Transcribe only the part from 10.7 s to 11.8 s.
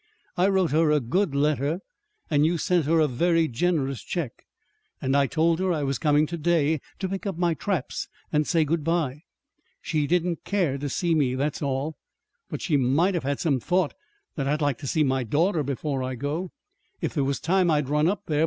to see me that's